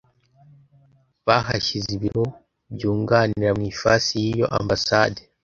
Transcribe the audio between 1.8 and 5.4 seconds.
ibiro byunganira mu ifasi y’iyo ambasade